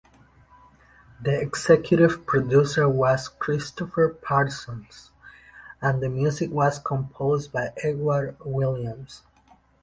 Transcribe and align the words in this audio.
The 1.21 1.39
executive 1.41 2.25
producer 2.25 2.89
was 2.89 3.29
Christopher 3.29 4.09
Parsons 4.09 5.11
and 5.79 6.01
the 6.01 6.09
music 6.09 6.49
was 6.49 6.79
composed 6.79 7.51
by 7.51 7.71
Edward 7.83 8.35
Williams. 8.43 9.21